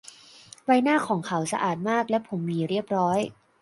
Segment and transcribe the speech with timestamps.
[0.65, 3.19] ใบหน้าของเขาสะอาดมาก และผมหวีเรียบร้อย